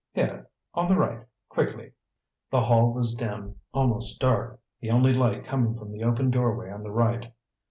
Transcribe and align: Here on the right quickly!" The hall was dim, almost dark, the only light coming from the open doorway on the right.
Here 0.13 0.49
on 0.73 0.87
the 0.87 0.97
right 0.97 1.27
quickly!" 1.47 1.91
The 2.49 2.61
hall 2.61 2.91
was 2.91 3.13
dim, 3.13 3.59
almost 3.71 4.19
dark, 4.19 4.59
the 4.79 4.89
only 4.89 5.13
light 5.13 5.45
coming 5.45 5.77
from 5.77 5.91
the 5.91 6.03
open 6.03 6.31
doorway 6.31 6.71
on 6.71 6.81
the 6.81 6.89
right. 6.89 7.31